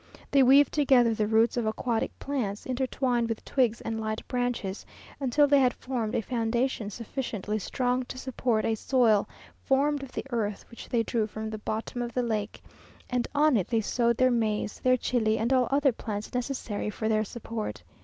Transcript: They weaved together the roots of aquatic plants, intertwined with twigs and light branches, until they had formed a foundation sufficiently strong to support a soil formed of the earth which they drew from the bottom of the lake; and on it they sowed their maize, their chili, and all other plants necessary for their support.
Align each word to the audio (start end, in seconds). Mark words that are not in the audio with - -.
They 0.31 0.41
weaved 0.41 0.73
together 0.73 1.13
the 1.13 1.27
roots 1.27 1.57
of 1.57 1.67
aquatic 1.67 2.17
plants, 2.17 2.65
intertwined 2.65 3.29
with 3.29 3.45
twigs 3.45 3.81
and 3.81 4.01
light 4.01 4.27
branches, 4.27 4.83
until 5.19 5.45
they 5.45 5.59
had 5.59 5.75
formed 5.75 6.15
a 6.15 6.21
foundation 6.21 6.89
sufficiently 6.89 7.59
strong 7.59 8.01
to 8.05 8.17
support 8.17 8.65
a 8.65 8.73
soil 8.73 9.29
formed 9.63 10.01
of 10.01 10.11
the 10.13 10.25
earth 10.31 10.65
which 10.71 10.89
they 10.89 11.03
drew 11.03 11.27
from 11.27 11.51
the 11.51 11.59
bottom 11.59 12.01
of 12.01 12.15
the 12.15 12.23
lake; 12.23 12.63
and 13.11 13.27
on 13.35 13.55
it 13.55 13.67
they 13.67 13.79
sowed 13.81 14.17
their 14.17 14.31
maize, 14.31 14.79
their 14.79 14.97
chili, 14.97 15.37
and 15.37 15.53
all 15.53 15.67
other 15.69 15.91
plants 15.91 16.33
necessary 16.33 16.89
for 16.89 17.07
their 17.07 17.23
support. 17.23 17.83